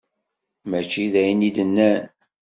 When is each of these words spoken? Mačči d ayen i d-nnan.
Mačči 0.69 1.05
d 1.13 1.15
ayen 1.21 1.47
i 1.47 1.51
d-nnan. 1.55 2.01